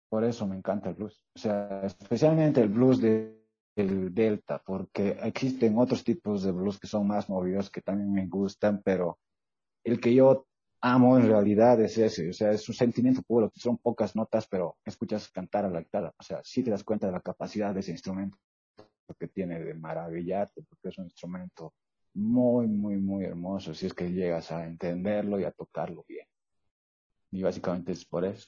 Por 0.09 0.23
eso 0.23 0.45
me 0.45 0.55
encanta 0.55 0.89
el 0.89 0.95
blues. 0.95 1.23
O 1.35 1.39
sea, 1.39 1.81
especialmente 1.83 2.61
el 2.61 2.69
blues 2.69 3.01
de, 3.01 3.43
del 3.75 4.13
Delta, 4.13 4.61
porque 4.63 5.17
existen 5.23 5.77
otros 5.77 6.03
tipos 6.03 6.43
de 6.43 6.51
blues 6.51 6.79
que 6.79 6.87
son 6.87 7.07
más 7.07 7.29
movidos, 7.29 7.69
que 7.69 7.81
también 7.81 8.13
me 8.13 8.27
gustan, 8.27 8.81
pero 8.83 9.19
el 9.83 9.99
que 9.99 10.13
yo 10.13 10.47
amo 10.85 11.17
en 11.17 11.27
realidad 11.27 11.81
es 11.81 11.97
ese. 11.97 12.29
O 12.29 12.33
sea, 12.33 12.51
es 12.51 12.67
un 12.69 12.75
sentimiento 12.75 13.23
puro. 13.23 13.51
Son 13.55 13.77
pocas 13.77 14.15
notas, 14.15 14.47
pero 14.47 14.77
escuchas 14.85 15.29
cantar 15.29 15.65
a 15.65 15.69
la 15.69 15.81
guitarra. 15.81 16.13
O 16.17 16.23
sea, 16.23 16.41
sí 16.43 16.63
te 16.63 16.69
das 16.69 16.83
cuenta 16.83 17.07
de 17.07 17.13
la 17.13 17.21
capacidad 17.21 17.73
de 17.73 17.79
ese 17.79 17.91
instrumento 17.91 18.37
que 19.19 19.27
tiene 19.27 19.59
de 19.59 19.73
maravillarte, 19.73 20.63
porque 20.63 20.89
es 20.89 20.97
un 20.97 21.05
instrumento 21.05 21.73
muy, 22.13 22.67
muy, 22.67 22.97
muy 22.97 23.23
hermoso 23.23 23.73
si 23.73 23.87
es 23.87 23.93
que 23.93 24.11
llegas 24.11 24.51
a 24.51 24.65
entenderlo 24.65 25.39
y 25.39 25.43
a 25.43 25.51
tocarlo 25.51 26.05
bien. 26.07 26.27
Y 27.31 27.41
básicamente 27.41 27.91
es 27.91 28.05
por 28.05 28.25
eso. 28.25 28.47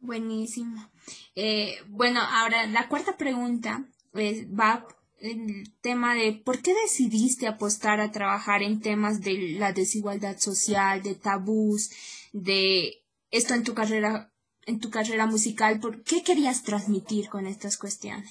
Buenísimo. 0.00 0.90
Eh, 1.34 1.76
bueno, 1.88 2.20
ahora 2.20 2.66
la 2.66 2.88
cuarta 2.88 3.16
pregunta 3.16 3.86
pues, 4.10 4.46
va 4.48 4.86
en 4.86 5.01
el 5.22 5.72
tema 5.80 6.14
de 6.14 6.32
por 6.32 6.62
qué 6.62 6.74
decidiste 6.74 7.46
apostar 7.46 8.00
a 8.00 8.10
trabajar 8.10 8.62
en 8.62 8.80
temas 8.80 9.20
de 9.22 9.56
la 9.58 9.72
desigualdad 9.72 10.36
social, 10.38 11.02
de 11.02 11.14
tabús, 11.14 11.90
de 12.32 13.02
esto 13.30 13.54
en 13.54 13.62
tu 13.62 13.72
carrera, 13.72 14.32
en 14.66 14.80
tu 14.80 14.90
carrera 14.90 15.26
musical. 15.26 15.78
¿Por 15.80 16.02
qué 16.02 16.22
querías 16.22 16.64
transmitir 16.64 17.28
con 17.28 17.46
estas 17.46 17.78
cuestiones? 17.78 18.30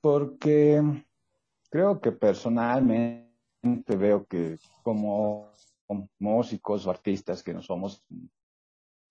Porque 0.00 0.80
creo 1.68 2.00
que 2.00 2.12
personalmente 2.12 3.26
veo 3.88 4.26
que 4.26 4.58
como 4.82 5.52
músicos 6.18 6.86
o 6.86 6.90
artistas 6.90 7.42
que 7.42 7.52
no 7.52 7.62
somos 7.62 8.02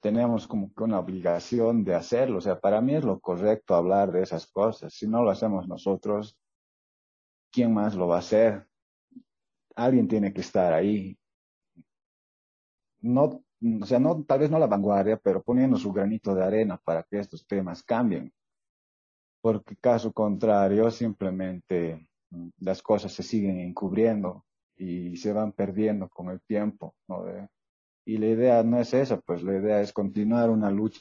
tenemos 0.02 0.48
como 0.48 0.74
que 0.74 0.84
una 0.84 1.00
obligación 1.00 1.84
de 1.84 1.96
hacerlo. 1.96 2.40
O 2.40 2.42
sea, 2.42 2.60
para 2.60 2.82
mí 2.82 2.96
es 2.96 3.04
lo 3.04 3.20
correcto 3.20 3.76
hablar 3.76 4.12
de 4.12 4.24
esas 4.24 4.48
cosas. 4.48 4.94
Si 4.94 5.08
no 5.08 5.24
lo 5.24 5.30
hacemos 5.30 5.68
nosotros, 5.68 6.38
¿quién 7.52 7.74
más 7.74 7.96
lo 7.96 8.08
va 8.08 8.18
a 8.18 8.20
hacer? 8.20 8.68
Alguien 9.76 10.08
tiene 10.08 10.34
que 10.34 10.42
estar 10.42 10.74
ahí. 10.74 11.18
No, 13.02 13.44
o 13.82 13.86
sea, 13.86 14.00
no, 14.00 14.24
tal 14.24 14.40
vez 14.40 14.52
no 14.52 14.60
la 14.60 14.68
vanguardia, 14.68 15.18
pero 15.18 15.44
poniendo 15.44 15.78
su 15.78 15.92
granito 15.94 16.34
de 16.34 16.44
arena 16.44 16.78
para 16.84 17.04
que 17.04 17.20
estos 17.20 17.46
temas 17.46 17.84
cambien. 17.84 18.34
Porque 19.40 19.76
caso 19.76 20.12
contrario, 20.12 20.90
simplemente 20.92 22.08
mm, 22.32 22.50
las 22.60 22.82
cosas 22.82 23.14
se 23.14 23.24
siguen 23.24 23.60
encubriendo 23.60 24.46
y 24.76 25.16
se 25.18 25.32
van 25.32 25.52
perdiendo 25.52 26.10
con 26.10 26.30
el 26.30 26.42
tiempo, 26.42 26.96
¿no? 27.08 27.24
Y 28.12 28.18
la 28.18 28.28
idea 28.28 28.62
no 28.62 28.78
es 28.78 28.94
esa, 28.94 29.22
pues 29.22 29.42
la 29.42 29.56
idea 29.56 29.80
es 29.80 29.94
continuar 29.94 30.50
una 30.50 30.70
lucha. 30.70 31.00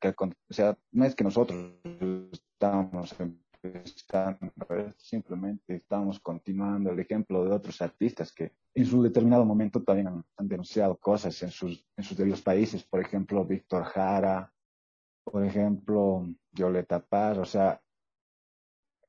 Que, 0.00 0.08
o 0.08 0.32
sea, 0.52 0.76
no 0.90 1.04
es 1.04 1.14
que 1.14 1.22
nosotros 1.22 1.76
estamos 2.32 3.14
empezando, 3.62 4.52
simplemente 4.96 5.76
estamos 5.76 6.18
continuando 6.18 6.90
el 6.90 6.98
ejemplo 6.98 7.44
de 7.44 7.52
otros 7.52 7.80
artistas 7.82 8.32
que 8.32 8.52
en 8.74 8.84
su 8.84 9.00
determinado 9.00 9.44
momento 9.44 9.84
también 9.84 10.08
han, 10.08 10.48
denunciado 10.48 10.96
cosas 10.96 11.40
en 11.44 11.52
sus, 11.52 11.86
en 11.96 12.02
sus 12.02 12.16
debidos 12.16 12.42
países. 12.42 12.82
Por 12.82 12.98
ejemplo, 12.98 13.44
Víctor 13.44 13.84
Jara, 13.84 14.52
por 15.22 15.44
ejemplo, 15.44 16.26
Violeta 16.50 16.98
Paz, 16.98 17.38
o 17.38 17.44
sea, 17.44 17.80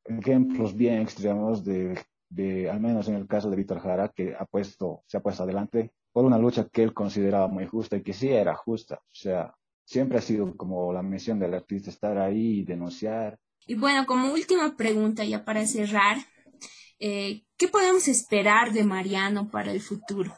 ejemplos 0.05 0.75
bien 0.75 1.01
extremos 1.01 1.65
de, 1.65 1.97
de, 2.29 2.69
al 2.69 2.79
menos 2.79 3.07
en 3.07 3.15
el 3.15 3.25
caso 3.25 3.49
de 3.49 3.55
Víctor 3.55 3.79
Jara, 3.79 4.09
que 4.09 4.35
ha 4.35 4.45
puesto, 4.45 5.01
se 5.07 5.17
ha 5.17 5.21
puesto 5.21 5.41
adelante 5.41 5.91
por 6.11 6.25
una 6.25 6.37
lucha 6.37 6.67
que 6.71 6.83
él 6.83 6.93
consideraba 6.93 7.47
muy 7.47 7.65
justa 7.65 7.97
y 7.97 8.03
que 8.03 8.13
sí 8.13 8.29
era 8.29 8.55
justa. 8.55 8.95
O 8.95 9.15
sea, 9.15 9.53
siempre 9.85 10.17
ha 10.17 10.21
sido 10.21 10.55
como 10.55 10.91
la 10.93 11.01
misión 11.01 11.39
del 11.39 11.53
artista 11.53 11.89
estar 11.89 12.17
ahí 12.17 12.59
y 12.59 12.65
denunciar. 12.65 13.39
Y 13.65 13.75
bueno, 13.75 14.05
como 14.05 14.31
última 14.31 14.75
pregunta 14.75 15.23
ya 15.23 15.45
para 15.45 15.65
cerrar, 15.65 16.17
eh, 16.99 17.43
¿qué 17.57 17.67
podemos 17.67 18.07
esperar 18.07 18.71
de 18.71 18.83
Mariano 18.83 19.49
para 19.49 19.71
el 19.71 19.81
futuro? 19.81 20.33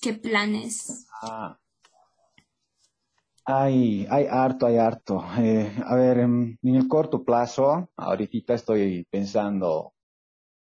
¿Qué 0.00 0.14
planes? 0.14 1.06
Ah, 1.22 1.58
hay, 3.44 4.06
hay 4.10 4.26
harto, 4.26 4.66
hay 4.66 4.78
harto. 4.78 5.24
Eh, 5.38 5.72
a 5.84 5.94
ver, 5.94 6.18
en, 6.18 6.58
en, 6.62 6.74
el 6.74 6.88
corto 6.88 7.24
plazo, 7.24 7.88
ahorita 7.96 8.54
estoy 8.54 9.06
pensando 9.10 9.94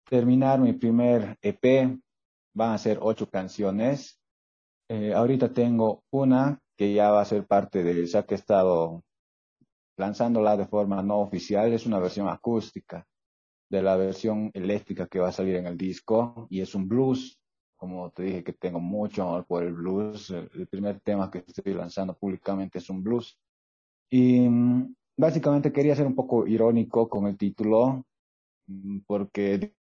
terminar 0.09 0.59
mi 0.59 0.73
primer 0.73 1.37
EP, 1.41 1.97
van 2.55 2.71
a 2.71 2.77
ser 2.77 2.97
ocho 3.01 3.29
canciones. 3.29 4.19
Eh, 4.89 5.13
ahorita 5.13 5.53
tengo 5.53 6.03
una 6.11 6.59
que 6.77 6.93
ya 6.93 7.11
va 7.11 7.21
a 7.21 7.25
ser 7.25 7.45
parte 7.45 7.83
de, 7.83 8.05
ya 8.05 8.25
que 8.25 8.35
he 8.35 8.37
estado 8.37 9.03
lanzándola 9.97 10.57
de 10.57 10.65
forma 10.65 11.01
no 11.01 11.19
oficial, 11.19 11.71
es 11.71 11.85
una 11.85 11.99
versión 11.99 12.27
acústica 12.27 13.05
de 13.69 13.81
la 13.81 13.95
versión 13.95 14.51
eléctrica 14.53 15.07
que 15.07 15.19
va 15.19 15.29
a 15.29 15.31
salir 15.31 15.55
en 15.55 15.67
el 15.67 15.77
disco 15.77 16.47
y 16.49 16.61
es 16.61 16.75
un 16.75 16.87
blues. 16.87 17.39
Como 17.77 18.09
te 18.11 18.23
dije 18.23 18.43
que 18.43 18.53
tengo 18.53 18.79
mucho 18.79 19.23
amor 19.23 19.45
por 19.45 19.63
el 19.63 19.73
blues, 19.73 20.29
el 20.29 20.67
primer 20.67 20.99
tema 21.01 21.29
que 21.29 21.39
estoy 21.39 21.73
lanzando 21.73 22.15
públicamente 22.15 22.79
es 22.79 22.89
un 22.89 23.03
blues. 23.03 23.37
Y 24.09 24.47
mm, 24.47 24.95
básicamente 25.17 25.73
quería 25.73 25.95
ser 25.95 26.07
un 26.07 26.15
poco 26.15 26.47
irónico 26.47 27.09
con 27.09 27.27
el 27.27 27.37
título, 27.37 28.05
mm, 28.67 28.99
porque 29.05 29.73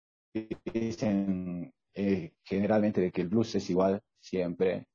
dicen 0.72 1.72
eh, 1.94 2.35
generalmente 2.44 3.00
de 3.00 3.12
que 3.12 3.22
el 3.22 3.28
blues 3.28 3.55
es 3.55 3.68
igual 3.70 4.02
siempre. 4.20 4.87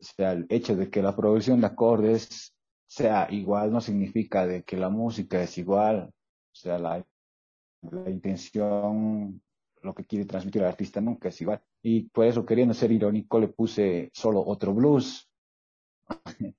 O 0.00 0.04
sea, 0.04 0.32
el 0.32 0.46
hecho 0.48 0.76
de 0.76 0.90
que 0.90 1.02
la 1.02 1.14
producción 1.14 1.60
de 1.60 1.66
acordes 1.66 2.54
sea 2.86 3.28
igual 3.30 3.70
no 3.72 3.80
significa 3.80 4.46
de 4.46 4.62
que 4.64 4.76
la 4.76 4.88
música 4.88 5.42
es 5.42 5.58
igual. 5.58 6.10
O 6.10 6.54
sea, 6.54 6.78
la, 6.78 7.04
la 7.82 8.10
intención, 8.10 9.40
lo 9.82 9.94
que 9.94 10.04
quiere 10.04 10.24
transmitir 10.24 10.62
el 10.62 10.68
artista 10.68 11.00
nunca 11.00 11.28
es 11.28 11.40
igual. 11.40 11.62
Y 11.82 12.02
por 12.08 12.26
eso, 12.26 12.44
queriendo 12.44 12.74
ser 12.74 12.92
irónico, 12.92 13.38
le 13.38 13.48
puse 13.48 14.10
solo 14.12 14.44
otro 14.44 14.74
blues 14.74 15.28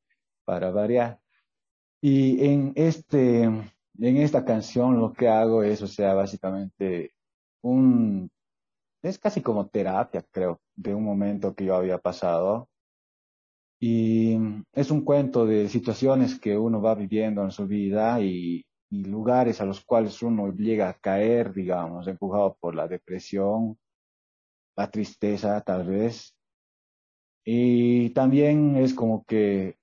para 0.46 0.72
variar. 0.72 1.20
Y 2.02 2.46
en 2.46 2.74
este, 2.76 3.44
en 3.44 4.18
esta 4.18 4.46
canción 4.46 5.00
lo 5.00 5.12
que 5.12 5.28
hago 5.28 5.64
es, 5.64 5.82
o 5.82 5.88
sea, 5.88 6.14
básicamente 6.14 7.14
un 7.62 8.32
es 9.02 9.20
casi 9.20 9.42
como 9.42 9.68
terapia, 9.68 10.24
creo, 10.32 10.60
de 10.76 10.94
un 10.94 11.04
momento 11.04 11.56
que 11.56 11.66
yo 11.66 11.76
había 11.76 11.98
pasado. 11.98 12.70
Y 13.82 14.38
es 14.74 14.92
un 14.92 15.06
cuento 15.06 15.46
de 15.46 15.70
situaciones 15.70 16.40
que 16.40 16.58
uno 16.58 16.82
va 16.82 16.96
viviendo 16.96 17.44
en 17.44 17.52
su 17.52 17.66
vida 17.68 18.20
y, 18.22 18.66
lugares 18.92 19.62
a 19.62 19.66
los 19.66 19.86
cuales 19.86 20.22
uno 20.24 20.52
llega 20.52 20.90
a 20.90 20.96
caer, 20.96 21.54
digamos, 21.54 22.08
empujado 22.08 22.58
por 22.60 22.74
la 22.74 22.88
depresión, 22.88 23.78
la 24.76 24.90
tristeza 24.90 25.62
tal 25.62 25.86
vez. 25.86 26.36
Y 27.46 28.10
también 28.12 28.76
es 28.78 28.96
como 28.96 29.24
que 29.26 29.78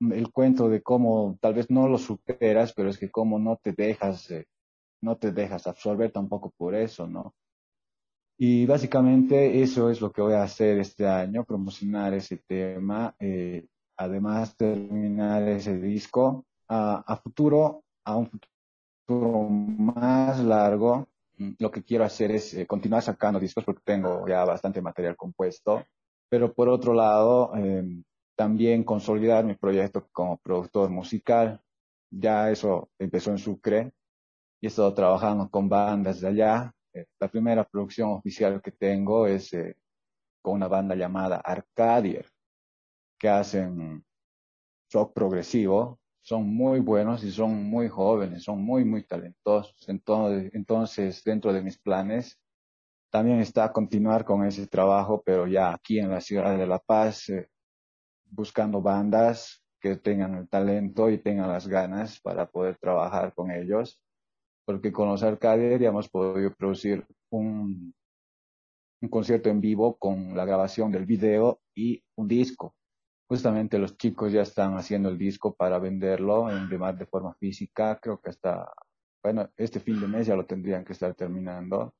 el 0.00 0.30
cuento 0.32 0.70
de 0.70 0.82
cómo 0.82 1.38
tal 1.40 1.52
vez 1.54 1.70
no 1.70 1.86
lo 1.86 1.98
superas, 1.98 2.72
pero 2.72 2.88
es 2.88 2.98
que 2.98 3.10
cómo 3.10 3.38
no 3.38 3.56
te 3.56 3.72
dejas, 3.72 4.30
eh, 4.30 4.46
no 5.02 5.18
te 5.18 5.32
dejas 5.32 5.66
absorber 5.66 6.10
tampoco 6.10 6.50
por 6.56 6.74
eso, 6.74 7.06
¿no? 7.06 7.34
Y 8.38 8.66
básicamente 8.66 9.62
eso 9.62 9.90
es 9.90 10.00
lo 10.00 10.12
que 10.12 10.20
voy 10.20 10.34
a 10.34 10.42
hacer 10.42 10.78
este 10.78 11.06
año, 11.06 11.44
promocionar 11.44 12.12
ese 12.14 12.36
tema, 12.38 13.14
eh, 13.18 13.66
además 13.96 14.56
terminar 14.56 15.42
ese 15.48 15.78
disco 15.78 16.44
a, 16.68 17.02
a 17.06 17.16
futuro, 17.16 17.84
a 18.04 18.16
un 18.16 18.30
futuro 19.06 19.48
más 19.48 20.38
largo. 20.40 21.08
Lo 21.58 21.70
que 21.70 21.82
quiero 21.82 22.04
hacer 22.04 22.30
es 22.32 22.54
eh, 22.54 22.66
continuar 22.66 23.02
sacando 23.02 23.40
discos 23.40 23.64
porque 23.64 23.82
tengo 23.84 24.26
ya 24.28 24.44
bastante 24.44 24.82
material 24.82 25.16
compuesto, 25.16 25.84
pero 26.28 26.52
por 26.52 26.68
otro 26.68 26.92
lado, 26.94 27.52
eh, 27.56 27.84
también 28.36 28.84
consolidar 28.84 29.44
mi 29.44 29.54
proyecto 29.54 30.08
como 30.12 30.36
productor 30.38 30.90
musical. 30.90 31.60
Ya 32.10 32.50
eso 32.50 32.90
empezó 32.98 33.30
en 33.30 33.38
Sucre 33.38 33.92
y 34.60 34.66
he 34.66 34.68
estado 34.68 34.94
trabajando 34.94 35.50
con 35.50 35.68
bandas 35.68 36.20
de 36.20 36.28
allá. 36.28 36.75
La 37.18 37.28
primera 37.28 37.64
producción 37.64 38.10
oficial 38.10 38.60
que 38.62 38.72
tengo 38.72 39.26
es 39.26 39.52
eh, 39.52 39.76
con 40.42 40.54
una 40.54 40.68
banda 40.68 40.94
llamada 40.94 41.36
Arcadier, 41.44 42.26
que 43.18 43.28
hacen 43.28 44.04
rock 44.90 45.12
progresivo. 45.14 45.98
Son 46.22 46.46
muy 46.46 46.80
buenos 46.80 47.22
y 47.24 47.30
son 47.30 47.64
muy 47.64 47.88
jóvenes, 47.88 48.42
son 48.42 48.62
muy, 48.62 48.84
muy 48.84 49.04
talentosos. 49.04 49.88
Entonces, 49.88 50.50
entonces 50.54 51.22
dentro 51.24 51.52
de 51.52 51.62
mis 51.62 51.78
planes, 51.78 52.38
también 53.10 53.40
está 53.40 53.72
continuar 53.72 54.24
con 54.24 54.44
ese 54.44 54.66
trabajo, 54.66 55.22
pero 55.24 55.46
ya 55.46 55.72
aquí 55.72 55.98
en 55.98 56.10
la 56.10 56.20
ciudad 56.20 56.58
de 56.58 56.66
La 56.66 56.78
Paz, 56.78 57.28
eh, 57.28 57.48
buscando 58.30 58.82
bandas 58.82 59.62
que 59.80 59.96
tengan 59.96 60.34
el 60.34 60.48
talento 60.48 61.08
y 61.10 61.18
tengan 61.18 61.48
las 61.48 61.68
ganas 61.68 62.20
para 62.20 62.46
poder 62.46 62.76
trabajar 62.78 63.32
con 63.34 63.50
ellos, 63.50 64.00
porque 64.66 64.92
con 64.92 65.08
los 65.08 65.22
Arcadier 65.22 65.80
ya 65.80 65.88
hemos 65.88 66.08
podido 66.08 66.52
producir 66.54 67.06
un, 67.30 67.94
un 69.00 69.08
concierto 69.08 69.48
en 69.48 69.60
vivo 69.60 69.96
con 69.96 70.36
la 70.36 70.44
grabación 70.44 70.90
del 70.90 71.06
video 71.06 71.60
y 71.74 72.02
un 72.16 72.28
disco. 72.28 72.74
Justamente 73.28 73.78
los 73.78 73.96
chicos 73.96 74.32
ya 74.32 74.42
están 74.42 74.76
haciendo 74.76 75.08
el 75.08 75.18
disco 75.18 75.54
para 75.54 75.78
venderlo 75.78 76.50
en 76.50 76.68
demás 76.68 76.98
de 76.98 77.06
forma 77.06 77.34
física, 77.34 77.98
creo 78.00 78.20
que 78.20 78.30
hasta, 78.30 78.72
bueno, 79.22 79.48
este 79.56 79.80
fin 79.80 80.00
de 80.00 80.08
mes 80.08 80.26
ya 80.26 80.36
lo 80.36 80.46
tendrían 80.46 80.84
que 80.84 80.92
estar 80.92 81.14
terminando 81.14 81.94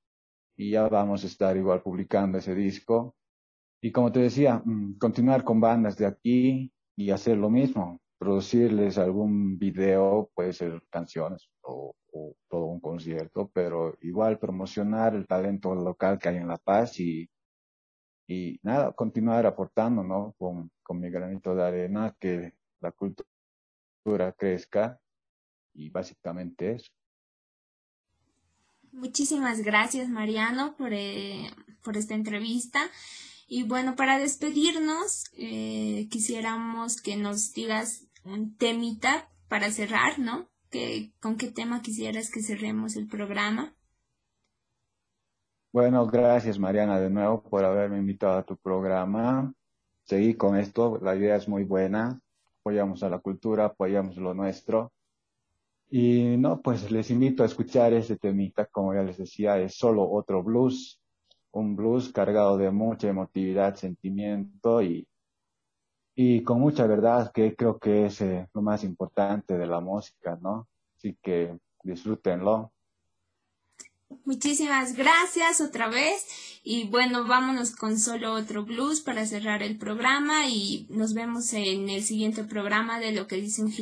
y 0.57 0.70
ya 0.72 0.88
vamos 0.88 1.22
a 1.24 1.26
estar 1.26 1.57
igual 1.57 1.83
publicando 1.83 2.38
ese 2.38 2.55
disco. 2.55 3.16
Y 3.81 3.92
como 3.92 4.11
te 4.11 4.20
decía, 4.20 4.62
mm, 4.64 4.98
continuar 4.98 5.44
con 5.44 5.61
bandas 5.61 5.96
de 5.96 6.07
aquí 6.07 6.72
y 6.96 7.11
hacer 7.11 7.37
lo 7.37 7.50
mismo, 7.50 8.00
producirles 8.18 8.98
algún 8.98 9.59
video, 9.59 10.31
puede 10.35 10.52
ser 10.52 10.83
canciones 10.90 11.48
o, 11.62 11.94
concierto, 12.97 13.51
pero 13.53 13.97
igual 14.01 14.39
promocionar 14.39 15.15
el 15.15 15.27
talento 15.27 15.75
local 15.75 16.19
que 16.19 16.31
hay 16.31 16.37
en 16.37 16.49
La 16.49 16.57
Paz 16.57 16.99
y, 16.99 17.29
y 18.27 18.59
nada, 18.63 18.93
continuar 18.93 19.45
aportando, 19.45 20.03
¿no? 20.03 20.35
Con, 20.39 20.71
con 20.83 20.99
mi 20.99 21.11
granito 21.11 21.55
de 21.55 21.63
arena, 21.63 22.17
que 22.19 22.55
la 22.81 22.93
cultura 22.93 24.33
crezca 24.33 24.99
y 25.75 25.91
básicamente 25.91 26.77
eso. 26.77 26.91
Muchísimas 28.93 29.61
gracias, 29.61 30.09
Mariano, 30.09 30.75
por, 30.77 30.95
eh, 30.95 31.51
por 31.83 31.99
esta 31.99 32.15
entrevista. 32.15 32.81
Y 33.47 33.65
bueno, 33.65 33.95
para 33.95 34.19
despedirnos, 34.19 35.25
eh, 35.35 36.09
quisiéramos 36.11 37.03
que 37.03 37.17
nos 37.17 37.53
digas 37.53 38.07
un 38.25 38.57
temita 38.57 39.29
para 39.49 39.71
cerrar, 39.71 40.19
¿no? 40.19 40.49
¿Con 41.21 41.37
qué 41.37 41.51
tema 41.51 41.83
quisieras 41.83 42.31
que 42.31 42.43
cerremos 42.43 42.97
el 42.97 43.07
programa? 43.07 43.75
Bueno, 45.73 46.07
gracias 46.07 46.59
Mariana 46.59 46.99
de 47.01 47.11
nuevo 47.11 47.43
por 47.43 47.65
haberme 47.65 47.99
invitado 47.99 48.39
a 48.39 48.45
tu 48.45 48.57
programa. 48.57 49.53
Seguí 50.05 50.35
con 50.35 50.57
esto, 50.57 50.99
la 51.03 51.15
idea 51.17 51.37
es 51.37 51.49
muy 51.49 51.65
buena. 51.65 52.21
Apoyamos 52.61 53.03
a 53.03 53.11
la 53.11 53.19
cultura, 53.19 53.67
apoyamos 53.67 54.17
lo 54.17 54.35
nuestro. 54.35 54.93
Y 55.89 56.37
no, 56.39 56.61
pues 56.62 56.91
les 56.91 57.11
invito 57.11 57.43
a 57.43 57.47
escuchar 57.47 57.93
este 57.93 58.17
temita, 58.17 58.67
como 58.67 58.95
ya 58.95 59.03
les 59.03 59.19
decía, 59.19 59.59
es 59.59 59.77
solo 59.77 60.09
otro 60.11 60.43
blues, 60.43 61.01
un 61.53 61.77
blues 61.77 62.12
cargado 62.12 62.57
de 62.57 62.71
mucha 62.71 63.09
emotividad, 63.09 63.77
sentimiento 63.77 64.83
y, 64.83 65.07
y 66.18 66.42
con 66.42 66.61
mucha 66.61 66.87
verdad, 66.87 67.31
que 67.31 67.55
creo 67.55 67.79
que 67.79 68.07
es 68.07 68.22
eh, 68.22 68.48
lo 68.55 68.62
más 68.62 68.83
importante 68.83 69.59
de 69.59 69.66
la 69.66 69.81
música, 69.81 70.38
¿no? 70.40 70.66
Así 70.96 71.16
que 71.22 71.59
disfrútenlo. 71.83 72.72
Muchísimas 74.24 74.96
gracias 74.96 75.61
otra 75.61 75.88
vez 75.88 76.26
y 76.64 76.88
bueno, 76.88 77.26
vámonos 77.26 77.76
con 77.76 77.98
solo 77.98 78.33
otro 78.33 78.64
blues 78.64 79.02
para 79.02 79.26
cerrar 79.26 79.62
el 79.62 79.76
programa 79.76 80.48
y 80.48 80.87
nos 80.90 81.12
vemos 81.12 81.52
en 81.52 81.90
el 81.90 82.02
siguiente 82.02 82.44
programa 82.44 82.98
de 82.98 83.12
lo 83.12 83.26
que 83.26 83.37
dice 83.37 83.62
un. 83.62 83.72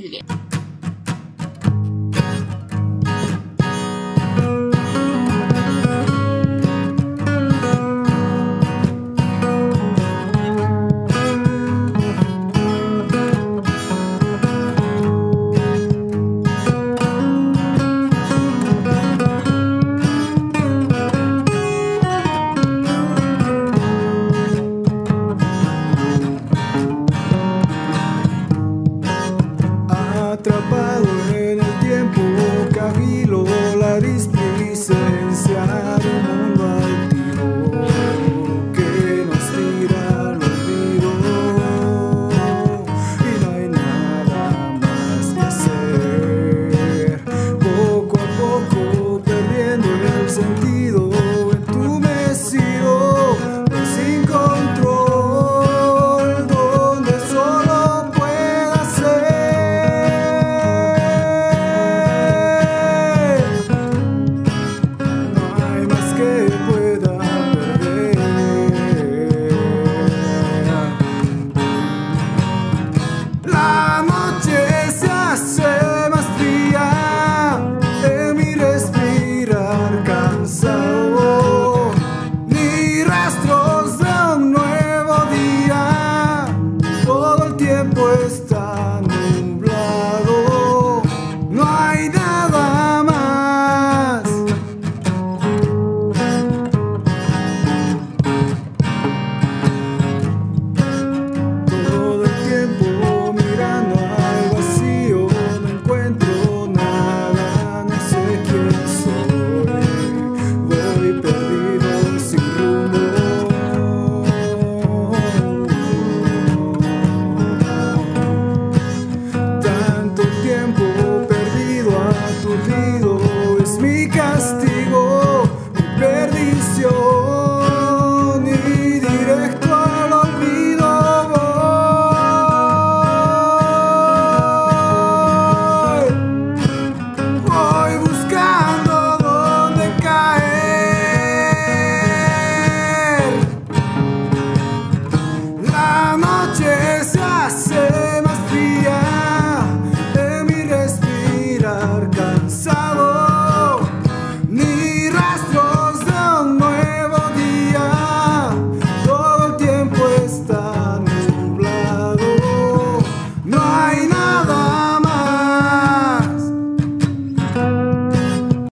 Life 73.46 73.83